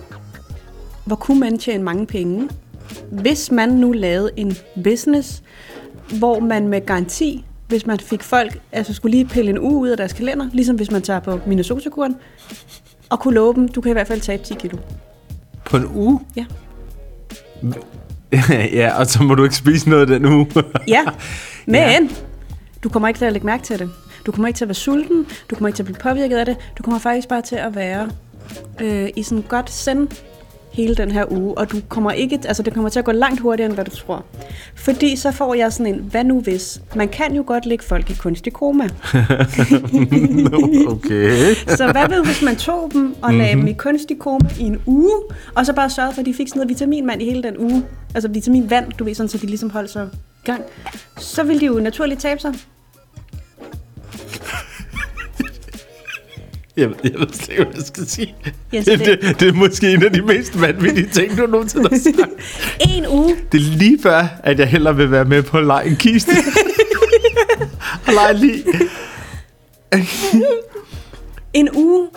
[1.05, 2.49] hvor kunne man tjene mange penge,
[3.11, 5.43] hvis man nu lavede en business,
[6.19, 9.87] hvor man med garanti, hvis man fik folk, altså skulle lige pille en uge ud
[9.89, 12.15] af deres kalender, ligesom hvis man tager på Minnesota-kuren,
[13.09, 14.77] og kunne love dem, du kan i hvert fald tabe 10 kilo.
[15.65, 16.19] På en uge?
[16.35, 16.45] Ja.
[18.79, 20.47] ja, og så må du ikke spise noget den uge.
[20.87, 21.01] Ja,
[21.65, 21.99] men Ja.
[22.83, 23.89] du kommer ikke til at lægge mærke til det.
[24.25, 26.45] Du kommer ikke til at være sulten, du kommer ikke til at blive påvirket af
[26.45, 28.09] det, du kommer faktisk bare til at være
[28.81, 30.07] øh, i sådan godt send
[30.75, 33.39] hele den her uge, og du kommer ikke, altså det kommer til at gå langt
[33.39, 34.25] hurtigere, end hvad du tror.
[34.75, 36.81] Fordi så får jeg sådan en, hvad nu hvis?
[36.95, 38.83] Man kan jo godt lægge folk i kunstig koma.
[40.93, 41.53] okay.
[41.77, 44.81] Så hvad ved, hvis man tog dem og lagde dem i kunstig koma i en
[44.85, 45.15] uge,
[45.55, 47.83] og så bare sørgede for, at de fik sådan noget vitaminvand i hele den uge.
[48.15, 50.63] Altså vitaminvand, du ved, sådan, så de ligesom holdt sig i gang.
[51.17, 52.53] Så ville de jo naturligt tabe sig.
[56.77, 58.35] Jeg, jeg ved slet ikke, hvad jeg skal sige.
[58.73, 61.89] Jens, det, det- det, det er måske en af de mest vanvittige ting, du nogensinde
[61.89, 62.31] har sagt.
[62.95, 63.35] En uge.
[63.51, 66.31] Det er lige før, at jeg hellere vil være med på at lege en kiste.
[68.07, 68.63] og lege lige.
[71.53, 72.07] En uge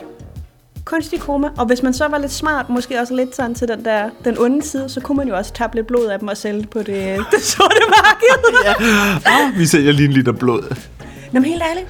[0.85, 1.49] kunstig koma.
[1.59, 4.39] Og hvis man så var lidt smart, måske også lidt sådan til den der den
[4.39, 6.71] onde side, så kunne man jo også tabe lidt blod af dem og sælge det
[6.71, 6.87] på det,
[7.33, 8.75] det sorte marked.
[9.27, 9.59] ja.
[9.59, 10.63] Vi sælger lige en liter blod.
[11.33, 11.87] Nå, men helt ærligt.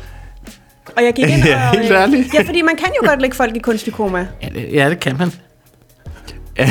[0.96, 1.78] Og jeg gik ind Ja, og...
[1.80, 2.34] helt ærligt.
[2.34, 4.26] Ja, fordi man kan jo godt lægge folk i kunstig koma.
[4.42, 5.32] Ja, det, ja, det kan man.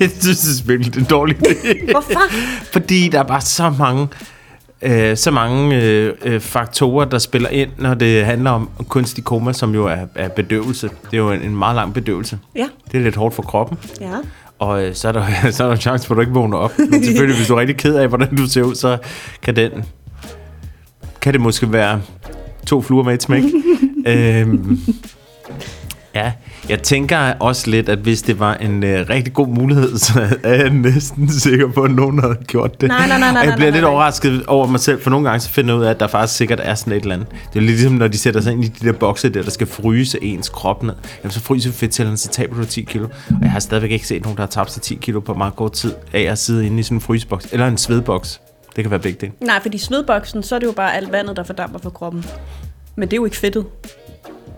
[0.00, 1.90] jeg synes, det er virkelig en dårlig idé.
[1.90, 2.20] Hvorfor?
[2.72, 4.08] Fordi der er bare så mange,
[4.82, 9.52] øh, så mange øh, øh, faktorer, der spiller ind, når det handler om kunstig koma,
[9.52, 10.88] som jo er, er bedøvelse.
[10.88, 12.38] Det er jo en, en meget lang bedøvelse.
[12.56, 12.66] Ja.
[12.92, 13.78] Det er lidt hårdt for kroppen.
[14.00, 14.06] Ja.
[14.58, 16.58] Og øh, så er, der, så er der en chance for, at du ikke vågner
[16.58, 16.78] op.
[16.78, 18.98] Men selvfølgelig, hvis du er rigtig ked af, hvordan du ser ud, så
[19.42, 19.70] kan den...
[21.20, 22.00] Kan det måske være
[22.66, 23.42] to fluer med et smæk.
[24.06, 24.80] øhm,
[26.14, 26.32] Ja,
[26.68, 30.54] jeg tænker også lidt, at hvis det var en øh, rigtig god mulighed, så er
[30.54, 32.88] jeg næsten sikker på, at nogen havde gjort det.
[32.88, 33.92] Nej, nej, nej, nej, Og jeg nej, bliver nej, lidt nej.
[33.92, 36.36] overrasket over mig selv, for nogle gange så finder jeg ud af, at der faktisk
[36.36, 37.28] sikkert er sådan et eller andet.
[37.30, 39.50] Det er lidt ligesom, når de sætter sig ind i de der bokse der, der
[39.50, 40.94] skal fryse ens krop ned.
[41.22, 43.04] Jamen, så fryser fedtcellerne, så taber du 10 kilo.
[43.28, 45.56] Og jeg har stadigvæk ikke set nogen, der har tabt sig 10 kilo på meget
[45.56, 47.46] kort tid af at sidde inde i sådan en fryseboks.
[47.52, 48.40] Eller en svedboks.
[48.76, 49.32] Det kan være begge dele.
[49.40, 52.24] Nej, fordi svedboksen, så er det jo bare alt vandet, der fordamper fra kroppen.
[52.96, 53.66] Men det er jo ikke fedtet.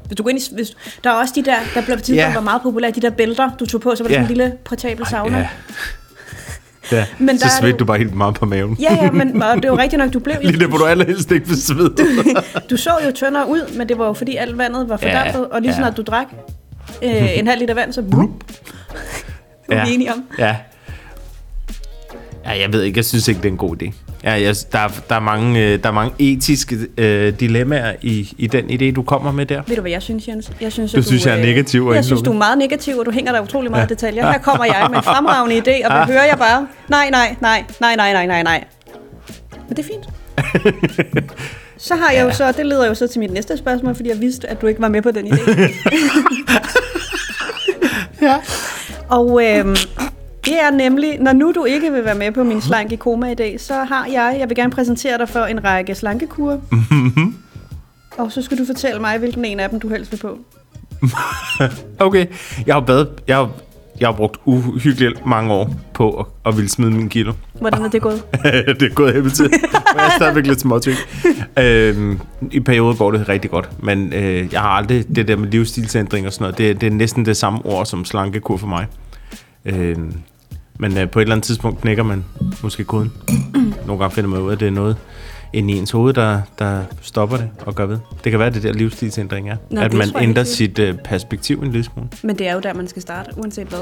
[0.07, 2.17] Hvis du går ind i, hvis, der er også de der, der blev på tidspunkt
[2.29, 2.35] Ja.
[2.35, 4.21] var meget populære, de der bælter, du tog på, så var det Ja.
[4.23, 5.39] sådan en lille portabel sauna.
[5.39, 5.49] Ja.
[6.93, 8.77] Ja, Men så svedte det- du bare helt meget på maven.
[8.81, 10.85] Ja, ja, men og det er jo rigtigt nok, du blev Lige der, hvor du
[10.85, 11.95] allerhelst ikke vil svede.
[12.71, 15.45] Du så jo tyndere ud, men det var jo fordi alt vandet var fordampet, Ja,
[15.55, 15.77] og lige ja.
[15.77, 16.27] snart du drak
[17.03, 18.29] øh, en halv liter vand, så blup.
[19.69, 20.25] Det er vi enige om.
[20.39, 20.57] Ja.
[22.45, 23.93] Ja, jeg ved ikke, jeg synes ikke, det er en god idé.
[24.25, 28.35] Ja, jeg, der, er- der, er mange, øh, der er mange etiske øh, dilemmaer i,
[28.39, 29.63] i den idé, du kommer med der.
[29.67, 30.51] Ved du, hvad jeg synes, Jens?
[30.61, 33.07] Jeg synes, Du synes, jeg er negativ og Jeg synes, du er meget negativ, og
[33.07, 33.95] du hænger der utrolig meget ja.
[33.95, 34.33] detaljer.
[34.33, 37.65] Her kommer jeg med en fremragende idé, og vil høre jeg bare, nej, nej, nej,
[37.81, 38.65] nej, nej, nej, nej, nej.
[39.69, 40.05] Men det er fint.
[41.79, 44.21] Så har jeg jo så, det leder jo så til mit næste spørgsmål, fordi jeg
[44.21, 45.51] vidste, at du ikke var med på den idé.
[48.23, 48.37] Ja.
[49.09, 49.77] Og øhm,
[50.45, 53.35] det er nemlig, når nu du ikke vil være med på min slanke koma i
[53.35, 56.59] dag, så har jeg, jeg vil gerne præsentere dig for en række slankekurer.
[58.19, 60.39] Og så skal du fortælle mig, hvilken en af dem du helst vil på.
[61.99, 62.27] Okay,
[62.67, 63.51] jeg har bad, jeg har,
[64.01, 67.33] jeg har brugt uhyggeligt mange år på at, at ville smide min kilo.
[67.61, 68.23] Hvordan er det gået?
[68.81, 69.51] det er gået helvede til.
[69.97, 70.97] Jeg er stadigvæk lidt småtyk.
[71.59, 75.49] Øhm, I perioder går det rigtig godt, men øh, jeg har aldrig det der med
[75.49, 76.59] livsstilsændring og sådan noget.
[76.59, 78.87] Det, det er næsten det samme ord som slankekur for mig.
[79.65, 80.13] Øhm,
[80.79, 82.25] men øh, på et eller andet tidspunkt knækker man
[82.63, 83.13] måske koden.
[83.87, 84.97] Nogle gange finder man ud af, at det er noget
[85.53, 87.99] inde i ens hoved, der, der stopper det og gør ved.
[88.25, 89.57] Det kan være, det der livsstilsændring er.
[89.71, 90.45] Nå, at man ændrer ikke.
[90.45, 92.09] sit øh, perspektiv en lille smule.
[92.23, 93.79] Men det er jo der, man skal starte, uanset hvad.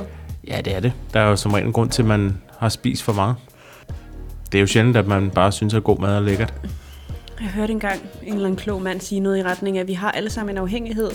[0.48, 0.92] Ja, det er det.
[1.12, 3.36] Der er jo som regel en grund til, at man har spist for meget.
[4.52, 6.54] Det er jo sjældent, at man bare synes, at god mad er lækkert.
[7.40, 9.92] Jeg hørte engang en eller anden klog mand sige noget i retning af, at vi
[9.92, 11.10] har alle sammen en afhængighed.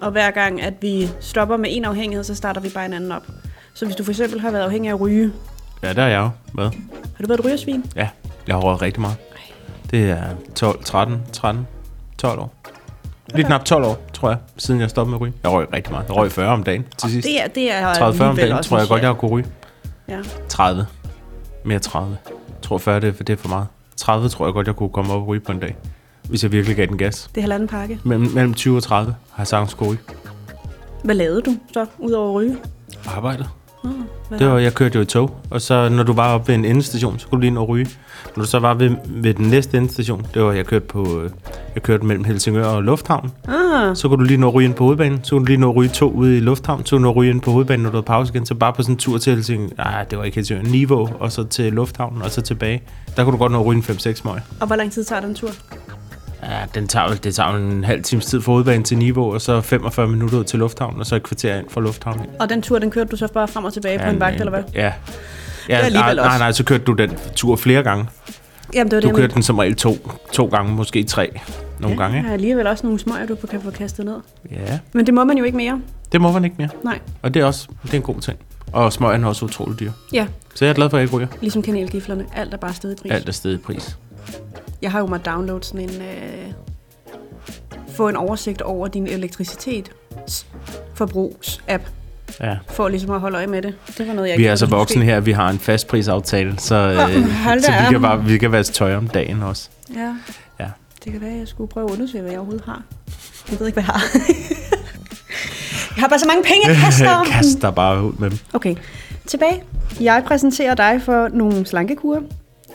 [0.00, 3.12] Og hver gang, at vi stopper med en afhængighed, så starter vi bare en anden
[3.12, 3.26] op.
[3.74, 5.32] Så hvis du for eksempel har været afhængig af at ryge,
[5.82, 6.30] Ja, der er jeg jo.
[6.52, 6.64] Hvad?
[6.64, 7.84] har du været et rygersvin?
[7.96, 8.08] Ja,
[8.46, 9.16] jeg har røget rigtig meget.
[9.90, 10.22] Det er
[10.54, 11.66] 12, 13, 13,
[12.18, 12.54] 12 år.
[13.34, 15.32] Lige knap 12 år, tror jeg, siden jeg stoppede med at ryge.
[15.42, 16.06] Jeg røg rigtig meget.
[16.08, 17.28] Jeg røg 40 om dagen til sidst.
[17.28, 19.46] Det er, det er 30-40 om alligevel dagen, tror jeg godt, jeg har kunne ryge.
[20.08, 20.18] Ja.
[20.48, 20.86] 30.
[21.64, 22.16] Mere 30.
[22.48, 23.66] Jeg tror 40, det er, det er for meget.
[23.96, 25.76] 30 tror jeg godt, jeg kunne komme op og ryge på en dag.
[26.28, 27.30] Hvis jeg virkelig gav den gas.
[27.34, 28.00] Det er halvanden pakke.
[28.04, 30.00] Mellem, mellem 20 og 30 har jeg sagtens kunne ryge.
[31.04, 32.56] Hvad lavede du så, udover at ryge?
[33.06, 33.48] Arbejdet.
[34.28, 36.54] Hvad Det var, jeg kørte jo i tog, og så når du var oppe ved
[36.54, 37.86] en endestation, så kunne du lige ind og ryge.
[38.36, 41.30] Når du så var ved, ved den næste endestation, det var, jeg kørte på, øh,
[41.74, 44.74] jeg kørte mellem Helsingør og Lufthavn, Ah, så kunne du lige nå at ryge ind
[44.74, 46.98] på hovedbanen, så kunne du lige nå at ryge to ude i Lufthavn, så kunne
[46.98, 48.82] du nå at ryge ind på hovedbanen, når du havde pause igen, så bare på
[48.82, 52.22] sådan en tur til Helsingør, nej, det var ikke Helsingør, Niveau, og så til Lufthavnen,
[52.22, 52.82] og så tilbage.
[53.16, 54.40] Der kunne du godt nå at ryge en 5-6 smøg.
[54.60, 55.50] og hvor lang tid tager den tur?
[56.50, 59.60] Ja, den tager, det tager en halv times tid fra hovedbanen til Niveau, og så
[59.60, 62.26] 45 minutter ud til Lufthavnen, og så et kvarter ind fra Lufthavnen.
[62.40, 64.50] Og den tur, den kørte du så bare frem og tilbage på en vagt, eller
[64.50, 64.62] hvad?
[64.74, 64.84] Ja.
[64.86, 64.92] Det
[65.68, 68.06] Ja, alligevel nej, nej, nej, så kørte du den tur flere gange.
[68.74, 69.34] Jamen, det var Du det, kørte mente.
[69.34, 71.40] den som regel to, to gange, måske tre
[71.80, 72.28] nogle Ja, gange.
[72.28, 74.16] Er alligevel også nogle smøger, du kan få kastet ned.
[74.50, 75.80] Ja, Men det må man jo ikke mere.
[76.12, 76.68] det må man ikke mere.
[76.84, 76.98] Nej.
[77.22, 78.38] Og det er også det er en god ting.
[78.72, 79.90] Og smøgen er også utrolig dyr.
[80.12, 81.26] Ja, Så jeg er glad for, at jeg ikke ryger.
[81.40, 82.24] ligesom kanelgiflerne.
[82.36, 83.12] Alt er bare stedet pris.
[83.12, 83.98] Alt er stedet pris.
[84.84, 86.02] Jeg har jo måttet downloade sådan en...
[86.02, 86.52] Øh,
[87.96, 89.90] få en oversigt over din elektricitet
[90.94, 91.82] forbrugsapp
[92.40, 92.56] Ja.
[92.68, 93.74] for ligesom at holde øje med det.
[93.98, 96.74] Det var noget, jeg Vi er altså voksne her, vi har en fast prisaftale, så,
[96.74, 96.98] øh,
[97.44, 99.68] hold så vi, kan bare, vi kan vaske tøj om dagen også.
[99.94, 100.14] Ja.
[100.60, 100.66] Ja.
[101.04, 102.82] Det kan være, at jeg skulle prøve at undersøge, hvad jeg overhovedet har.
[103.50, 104.02] Jeg ved ikke, hvad jeg har.
[105.96, 107.26] jeg har bare så mange penge, jeg kaster om.
[107.32, 108.38] Kast dig bare ud med dem.
[108.52, 108.74] Okay,
[109.26, 109.62] tilbage.
[110.00, 112.20] Jeg præsenterer dig for nogle slankekurer.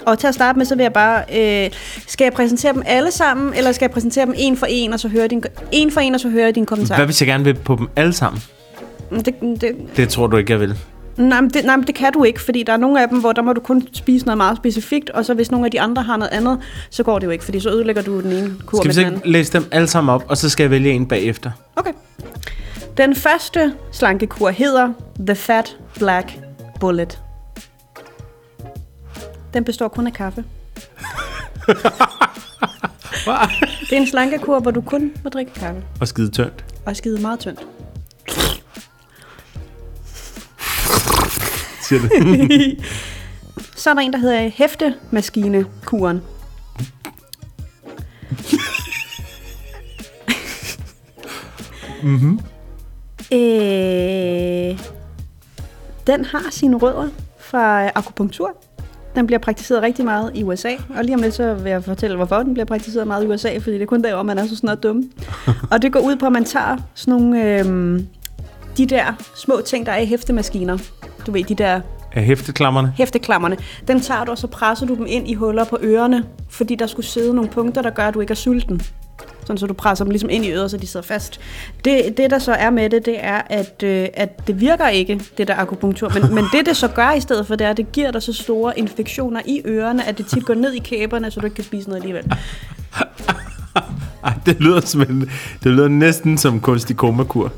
[0.05, 1.23] Og til at starte med, så vil jeg bare...
[1.65, 1.71] Øh,
[2.07, 4.99] skal jeg præsentere dem alle sammen, eller skal jeg præsentere dem en for en, og
[4.99, 6.95] så høre din, en for en, og så høre din kommentar?
[6.95, 8.41] Hvad hvis jeg gerne vil på dem alle sammen?
[9.12, 10.77] Det, det, Det tror du ikke, jeg vil.
[11.17, 13.19] nej, men det, nej, men det kan du ikke, fordi der er nogle af dem,
[13.19, 15.81] hvor der må du kun spise noget meget specifikt, og så hvis nogle af de
[15.81, 16.59] andre har noget andet,
[16.89, 18.93] så går det jo ikke, fordi så ødelægger du den ene kur Skal vi med
[18.93, 19.31] så den ikke anden.
[19.31, 21.51] læse dem alle sammen op, og så skal jeg vælge en bagefter?
[21.75, 21.91] Okay.
[22.97, 24.89] Den første slankekur hedder
[25.27, 26.38] The Fat Black
[26.79, 27.19] Bullet.
[29.53, 30.43] Den består kun af kaffe.
[33.89, 35.83] Det er en slankekur, hvor du kun må drikke kaffe.
[36.01, 36.65] Og skide tyndt.
[36.85, 37.59] Og skide meget tyndt.
[41.81, 42.85] Siger det.
[43.75, 46.21] Så er der en, der hedder hæftemaskine-kuren.
[53.31, 54.79] Øh,
[56.07, 57.09] den har sine rødder
[57.39, 58.55] fra akupunktur.
[59.19, 62.15] Den bliver praktiseret rigtig meget i USA, og lige om lidt så vil jeg fortælle,
[62.15, 64.55] hvorfor den bliver praktiseret meget i USA, fordi det er kun der, man er så
[64.55, 65.03] snart dum.
[65.71, 67.99] og det går ud på, at man tager sådan nogle, øh,
[68.77, 69.03] de der
[69.36, 70.77] små ting, der er i hæftemaskiner.
[71.27, 71.82] Du ved, de der
[72.13, 72.93] Er hæfteklammerne?
[72.97, 73.58] hæfteklammerne.
[73.88, 76.88] Den tager du, og så presser du dem ind i huller på ørerne, fordi der
[76.88, 78.82] skulle sidde nogle punkter, der gør, at du ikke er sulten.
[79.49, 81.39] Sådan, så du presser dem ligesom ind i øret, så de sidder fast.
[81.85, 85.21] Det, det der så er med det, det er, at, øh, at det virker ikke,
[85.38, 86.12] det der akupunktur.
[86.13, 88.23] Men, men det, det så gør i stedet for, det er, at det giver dig
[88.23, 91.55] så store infektioner i ørerne, at det tit går ned i kæberne, så du ikke
[91.55, 92.31] kan spise noget alligevel.
[94.23, 95.29] Ej, det lyder, som en,
[95.63, 97.51] det lyder næsten som kunstig komakur.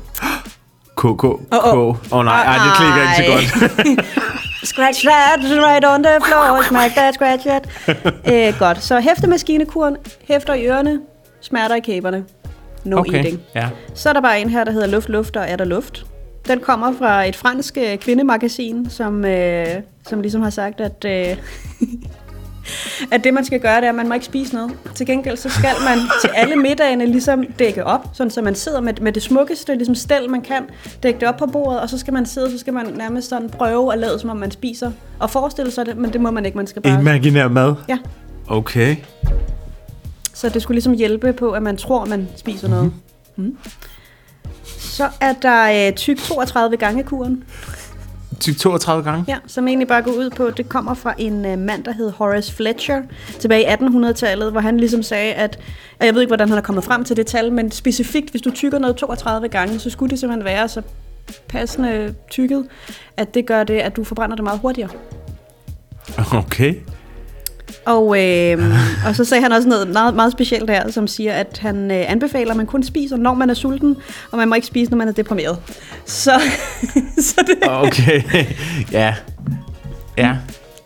[1.00, 1.24] KK.
[1.24, 1.78] Åh, åh.
[1.78, 4.06] oh, oh, nej, ej, det klikker ikke så godt.
[4.72, 7.68] Scratch that right on the floor, smack that, scratch that.
[8.26, 9.96] Æ, godt, så hæftemaskinekuren,
[10.28, 11.00] hæfter i ørerne,
[11.42, 12.24] smerter i kæberne.
[12.84, 13.14] No okay.
[13.14, 13.40] eating.
[13.54, 13.68] ja.
[13.94, 16.06] Så er der bare en her, der hedder Luft, Luft og Er der luft?
[16.48, 19.66] Den kommer fra et fransk øh, kvindemagasin, som, øh,
[20.08, 21.36] som ligesom har sagt, at, øh,
[23.14, 24.72] at det man skal gøre, det er, at man må ikke spise noget.
[24.94, 28.80] Til gengæld så skal man til alle middagene ligesom dække op, sådan så man sidder
[28.80, 30.62] med, med det smukkeste ligesom stel, man kan,
[31.02, 33.50] dække det op på bordet, og så skal man sidde, så skal man nærmest sådan
[33.50, 36.46] prøve at lade, som om man spiser, og forestille sig det, men det må man
[36.46, 37.00] ikke, man skal bare...
[37.00, 37.74] Imaginær mad?
[37.88, 37.98] Ja,
[38.48, 38.96] Okay.
[40.34, 42.92] Så det skulle ligesom hjælpe på, at man tror, man spiser noget.
[43.36, 43.56] Mm.
[44.78, 47.44] Så er der øh, tyk 32 gange kuren.
[48.40, 49.24] Tyk 32 gange?
[49.28, 52.10] Ja, som egentlig bare går ud på, det kommer fra en uh, mand, der hed
[52.10, 53.02] Horace Fletcher,
[53.38, 55.58] tilbage i 1800-tallet, hvor han ligesom sagde, at,
[56.00, 58.42] og jeg ved ikke, hvordan han er kommet frem til det tal, men specifikt, hvis
[58.42, 60.82] du tykker noget 32 gange, så skulle det simpelthen være så
[61.48, 62.66] passende tykket,
[63.16, 64.90] at det gør det, at du forbrænder det meget hurtigere.
[66.32, 66.74] Okay.
[67.86, 68.58] Og, øh,
[69.06, 72.10] og så sagde han også noget meget, meget specielt her, som siger, at han øh,
[72.10, 73.96] anbefaler, at man kun spiser, når man er sulten,
[74.30, 75.58] og man må ikke spise, når man er deprimeret.
[76.06, 76.32] Så,
[77.28, 78.22] så det, Okay.
[78.92, 79.14] ja.
[80.18, 80.36] Ja.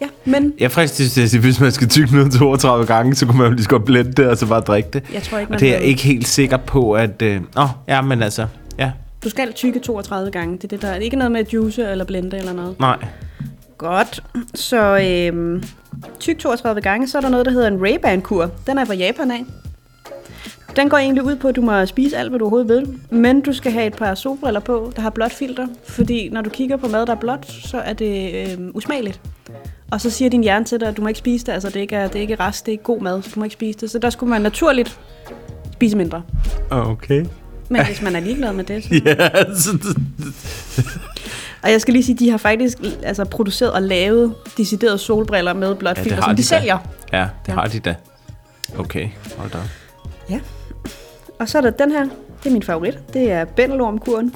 [0.00, 3.38] ja, men Jeg fristes til at hvis man skal tykke noget 32 gange, så kunne
[3.38, 5.02] man jo lige så godt blende det, og så bare drikke det.
[5.12, 7.22] jeg tror ikke, Og man det er jeg ikke helt sikker på, at...
[7.22, 8.46] Øh, åh, ja, men altså,
[8.78, 8.90] ja,
[9.24, 10.56] Du skal tykke 32 gange.
[10.56, 12.80] Det er, det, der, det er ikke noget med at juice eller blende eller noget.
[12.80, 12.96] nej.
[13.78, 14.22] Godt.
[14.54, 15.62] Så øhm,
[16.18, 18.50] tyk 32 gange, så er der noget, der hedder en Ray-Ban-kur.
[18.66, 19.44] Den er fra Japan af.
[20.76, 23.00] Den går egentlig ud på, at du må spise alt, hvad du overhovedet vil.
[23.10, 25.66] Men du skal have et par solbriller på, der har blåt filter.
[25.84, 29.20] Fordi når du kigger på mad, der er blåt, så er det øhm, usmageligt.
[29.90, 31.52] Og så siger din hjerne til dig, at du må ikke spise det.
[31.52, 33.30] Altså, det er ikke, er, det er ikke rest, det er ikke god mad, så
[33.34, 33.90] du må ikke spise det.
[33.90, 35.00] Så der skulle man naturligt
[35.72, 36.22] spise mindre.
[36.70, 37.24] Okay.
[37.68, 38.90] Men hvis man er ligeglad med det, så...
[39.04, 39.78] Ja, så,
[41.66, 45.74] Og jeg skal lige sige, de har faktisk altså, produceret og lavet deciderede solbriller med
[45.74, 46.58] blåt Ja, filter, som de, de da.
[46.58, 46.78] sælger.
[47.12, 47.54] ja, det Ja.
[47.54, 47.94] har de da.
[48.78, 49.58] Okay, hold da.
[50.30, 50.40] Ja.
[51.40, 52.02] Og så er der den her.
[52.42, 52.98] Det er min favorit.
[53.14, 54.32] Det er bændelormkuren.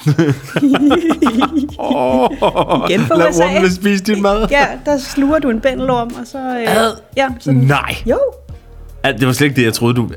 [1.78, 2.30] Oh,
[2.90, 3.44] Igen fra lad USA.
[3.44, 4.46] ormene spise din mad.
[4.50, 6.38] ja, der sluger du en bændelorm, og så...
[6.38, 6.92] Øh, Ad.
[7.16, 7.94] ja, så, Nej.
[8.06, 8.18] Jo.
[9.04, 10.08] Ja, det var slet ikke det, jeg troede, du...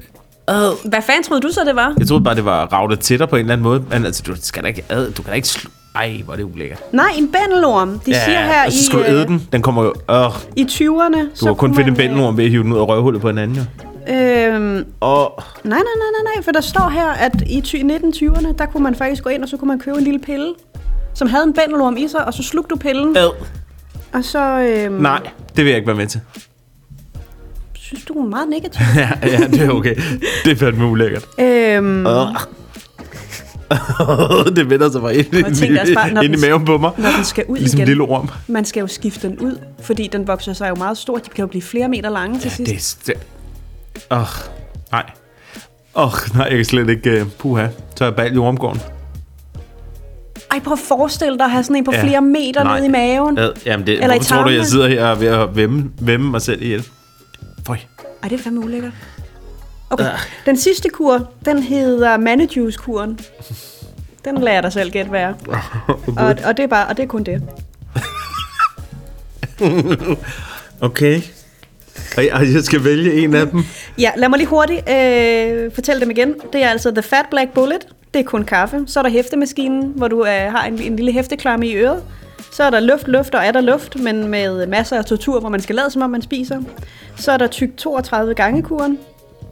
[0.85, 1.93] Hvad fanden troede du så, det var?
[1.99, 3.83] Jeg troede bare, det var ravlet til dig på en eller anden måde.
[3.89, 5.69] Men altså, du skal da ikke ad, du kan da ikke slu...
[5.95, 6.93] Ej, hvor er det ulækkert.
[6.93, 7.99] Nej, en bændelorm.
[7.99, 9.47] De siger her og så i, skal du æde øh, den.
[9.53, 9.93] Den kommer jo...
[10.11, 11.39] Øh, i 20'erne.
[11.39, 13.37] du har kun finde en bændelorm ved at hive den ud af røvhullet på en
[13.37, 13.63] anden, jo.
[14.13, 18.53] Øhm, Og nej, nej, nej, nej, nej, for der står her, at i ty- 1920'erne,
[18.57, 20.53] der kunne man faktisk gå ind, og så kunne man købe en lille pille,
[21.13, 23.29] som havde en bændelorm i sig, og så slugte du pillen, ad.
[24.13, 24.59] og så...
[24.59, 25.19] Øhm, Nej,
[25.55, 26.21] det vil jeg ikke være med til.
[27.93, 28.81] Synes du er meget negativ?
[28.95, 29.95] ja, ja, det er okay.
[30.45, 31.25] Det er fandme ulækkert.
[31.39, 32.27] øhm, Øh.
[34.55, 36.91] det vender sig bare ind, bare, når ind i maven på mig.
[36.97, 37.87] når den skal ud Ligesom en igen.
[37.87, 38.29] lille orm.
[38.47, 41.17] Man skal jo skifte den ud, fordi den vokser sig jo meget stor.
[41.17, 43.07] De kan jo blive flere meter lange til Ja, sidst.
[43.07, 43.13] det
[44.11, 44.15] er...
[44.19, 44.25] Åh,
[44.91, 45.03] nej.
[45.95, 47.21] Åh, nej, jeg kan slet ikke...
[47.21, 48.81] Uh, puha, så er jeg bag i ormgården.
[50.51, 52.03] Ej, prøv at forestille dig at have sådan en på Ja.
[52.03, 52.75] flere meter Nej.
[52.75, 53.37] nede i maven.
[53.37, 55.55] Ad, jamen, det, Eller i hvorfor tror du, jeg sidder her og er ved at
[55.55, 56.85] vemme, vemme mig selv ihjel?
[58.23, 58.91] Ej, det er fandme ulækkert.
[59.89, 60.05] Okay,
[60.45, 63.19] den sidste kur, den hedder Manijuice-kuren.
[64.25, 65.35] Den lader jeg dig selv gætte være.
[66.17, 67.43] Og, og, det er bare, og det er kun det.
[70.81, 71.21] Okay.
[72.17, 73.63] Og jeg, jeg skal vælge en af dem.
[73.97, 76.35] Ja, lad mig lige hurtigt øh, fortælle dem igen.
[76.53, 77.87] Det er altså The Fat Black Bullet.
[78.13, 78.83] Det er kun kaffe.
[78.87, 82.03] Så er der hæftemaskinen, hvor du øh, har en, en lille hæfteklamme i øret.
[82.53, 85.49] Så er der luft, luft og er der luft, men med masser af tortur, hvor
[85.49, 86.61] man skal lade som om man spiser.
[87.15, 88.97] Så er der tyk 32 gange kuren.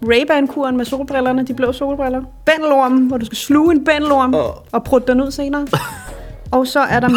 [0.05, 2.21] Ray-Ban-kuren med solbrillerne, de blå solbriller.
[2.45, 4.41] Bændelormen, hvor du skal sluge en bændelorm Åh.
[4.71, 5.67] og prutte den ud senere.
[6.51, 7.07] Og så er der.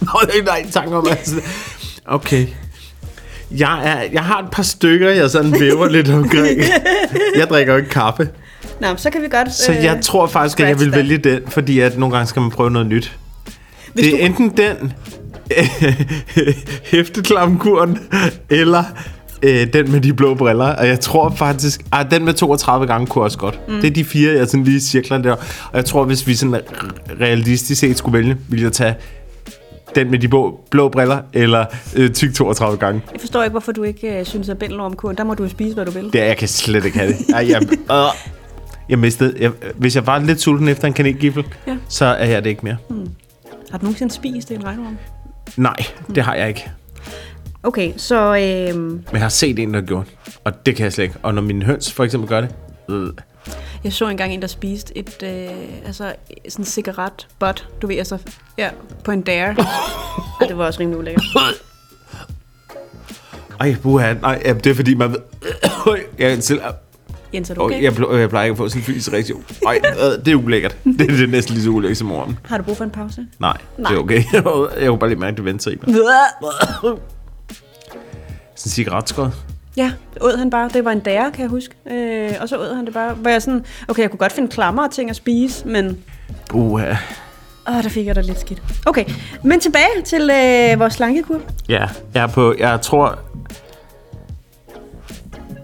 [0.00, 1.36] Nå, det er nej, tanke om altså.
[2.06, 2.46] Okay.
[3.50, 6.60] Jeg, er, jeg har et par stykker, jeg sådan væver lidt omkring.
[7.36, 8.28] Jeg drikker jo ikke kaffe.
[8.80, 9.54] Nå, så kan vi godt...
[9.54, 12.50] Så jeg tror faktisk, at jeg vil vælge den, fordi at nogle gange skal man
[12.50, 13.18] prøve noget nyt.
[13.94, 14.92] Hvis det er du- enten den
[16.90, 17.98] hæfteklamkuren,
[18.50, 18.84] eller
[19.42, 20.64] øh, den med de blå briller.
[20.76, 23.60] Og jeg tror faktisk, at den med 32 gange kunne også godt.
[23.68, 23.74] Mm.
[23.74, 25.32] Det er de fire, jeg sådan lige cirkler der.
[25.32, 28.94] Og jeg tror, hvis vi sådan re- realistisk set skulle vælge, ville jeg tage
[29.94, 31.64] den med de blå, blå briller, eller
[31.96, 33.02] øh, tyk 32 gange.
[33.12, 35.84] Jeg forstår ikke, hvorfor du ikke øh, synes, at bændelormkuren, der må du spise, hvad
[35.84, 36.04] du vil.
[36.12, 37.16] Det er, jeg kan slet ikke have det.
[37.34, 37.62] Ej, jeg,
[37.96, 38.04] øh,
[38.88, 39.34] jeg mistede.
[39.40, 41.76] Jeg, hvis jeg var lidt sulten efter en kanelgifle, Ja.
[41.88, 42.76] så er jeg det ikke mere.
[43.70, 44.98] Har du nogensinde spist en regnorm?
[45.56, 45.76] Nej,
[46.14, 46.70] det har jeg ikke.
[47.62, 48.36] Okay, så...
[48.36, 50.06] Øh, Men jeg har set en, der har gjort.
[50.44, 51.16] Og det kan jeg slet ikke.
[51.22, 52.54] Og når mine høns for eksempel gør det.
[52.88, 53.08] Øh.
[53.84, 56.14] jeg så engang en, der spiste et, øh, altså,
[56.48, 58.18] sådan en cigaretbot, du ved, altså,
[58.58, 58.70] ja,
[59.04, 59.56] på en dare.
[60.40, 61.24] Ej, det var også rimelig ulækkert.
[63.60, 64.12] Ej, buha.
[64.12, 65.18] Nej, det er fordi, man ved...
[66.18, 66.60] jeg, selv,
[67.34, 67.82] Jens, er du okay?
[67.82, 69.44] jeg, ple- jeg plejer ikke at få sådan en fysisk reaktion.
[69.66, 70.76] Ej, øh, det er ulækkert.
[70.98, 72.38] Det, det er næsten lige så ulækkert som morgen.
[72.44, 73.26] Har du brug for en pause?
[73.38, 73.90] Nej, Nej.
[73.90, 74.22] det er okay.
[74.82, 75.94] jeg kunne bare lige mærke, det venter i mig.
[78.54, 79.30] Sådan en cigaretskåd.
[79.76, 80.70] Ja, åd han bare.
[80.72, 81.74] Det var en dare, kan jeg huske.
[81.90, 83.14] Øh, og så åd han det bare.
[83.14, 85.98] Hvor jeg sådan, okay, jeg kunne godt finde klammer og ting at spise, men
[86.48, 86.90] Buha.
[87.68, 88.62] åh, der fik jeg da lidt skidt.
[88.86, 89.04] Okay,
[89.44, 91.40] men tilbage til øh, vores slankekur.
[91.68, 92.54] Ja, jeg er på...
[92.58, 93.18] Jeg tror,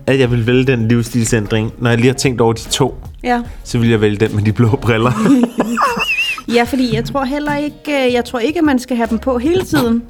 [0.06, 1.72] at jeg vil vælge den livsstilsændring.
[1.78, 3.42] Når jeg lige har tænkt over de to, Ja.
[3.64, 5.12] så vil jeg vælge den med de blå briller.
[6.54, 9.18] ja, fordi jeg tror heller ikke, øh, jeg tror ikke, at man skal have dem
[9.18, 10.02] på hele tiden.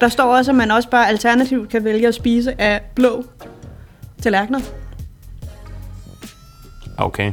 [0.00, 3.24] Der står også, at man også bare alternativt kan vælge at spise af blå
[4.22, 4.60] tallerkener.
[6.96, 7.32] Okay.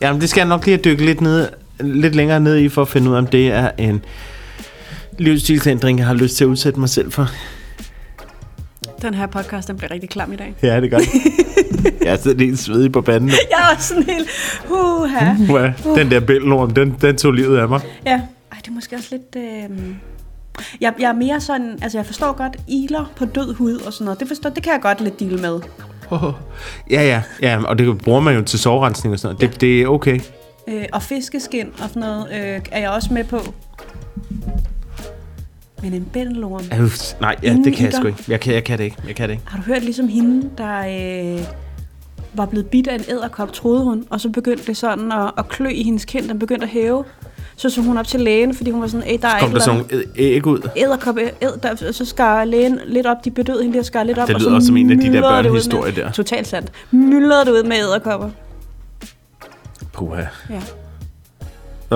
[0.00, 1.48] Jamen, det skal jeg nok lige have dykket lidt, ned,
[1.80, 4.04] lidt længere ned i, for at finde ud af, om det er en
[5.18, 7.30] livsstilsændring, jeg har lyst til at udsætte mig selv for.
[9.04, 10.54] Den her podcast, den bliver rigtig klam i dag.
[10.62, 11.08] Ja, det gør det.
[12.06, 13.28] jeg sidder helt svedig på panden.
[13.50, 14.28] Jeg er også sådan helt,
[14.64, 15.34] huha.
[15.50, 17.80] Uha, den der bælnorm, den, den tog livet af mig.
[18.06, 18.20] Ja.
[18.52, 19.36] Ej, det er måske også lidt...
[19.36, 19.78] Øh...
[20.80, 21.78] Jeg, jeg er mere sådan...
[21.82, 24.20] Altså, jeg forstår godt iler på død hud og sådan noget.
[24.20, 25.60] Det, forstår, det kan jeg godt lidt deal med.
[26.90, 29.52] Ja, ja, ja, og det bruger man jo til sovrensning og sådan noget.
[29.52, 30.20] Det, det er okay.
[30.68, 33.40] Øh, og fiskeskin og sådan noget øh, er jeg også med på.
[35.84, 36.62] Men en bændelorm...
[36.80, 38.24] Øh, nej, ja, det kan jeg sgu ikke.
[38.28, 38.96] Jeg kan, jeg kan det ikke.
[39.06, 39.44] Jeg kan det ikke.
[39.46, 40.78] Har du hørt ligesom hende, der
[41.38, 41.40] øh,
[42.34, 45.48] var blevet bidt af en æderkop, troede hun, og så begyndte det sådan at, at
[45.48, 47.04] klø i hendes kind, den begyndte at hæve.
[47.56, 49.58] Så så hun op til lægen, fordi hun var sådan, "Ey, der er Kom der
[49.60, 50.68] sådan nogle æg ud?
[50.76, 54.26] æderkop, æd, der, så skar lægen lidt op, de bedøvede hende der skar lidt op.
[54.28, 56.10] Det og lyder så også som en af de der børnehistorier der.
[56.10, 56.72] Totalt sandt.
[56.90, 58.30] Myldrede det ud med æderkopper.
[59.92, 60.22] Puha.
[60.50, 60.60] Ja.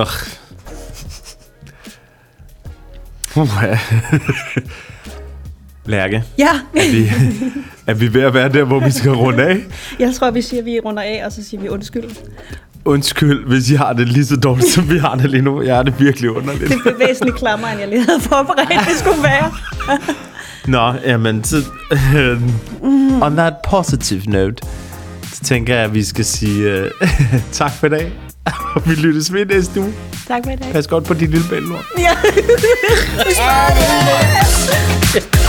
[0.00, 0.08] Ugh.
[3.38, 3.76] Puha.
[5.86, 7.10] Lærke, ja, er vi,
[7.86, 9.60] er vi ved at være der, hvor vi skal runde af?
[9.98, 12.04] jeg tror, vi siger, at vi runder af, og så siger vi undskyld.
[12.84, 15.62] Undskyld, hvis I har det lige så dårligt, som vi har det lige nu.
[15.62, 16.70] Jeg har det virkelig underligt.
[16.70, 19.52] Det blev væsentligt klammer, end jeg lige havde forberedt, det skulle være.
[20.66, 21.56] Nå, jamen, så,
[21.92, 24.66] uh, on that positive note,
[25.32, 27.08] så tænker jeg, at vi skal sige uh,
[27.52, 28.27] tak for i dag.
[28.86, 29.94] vi lyttes ved næste uge.
[30.28, 30.72] Tak for i dag.
[30.72, 31.78] Pas godt på din lille bælger.
[31.98, 32.12] Ja.